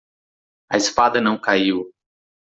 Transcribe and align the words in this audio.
A 0.67 0.77
espada 0.77 1.21
não 1.21 1.39
caiu. 1.39 1.93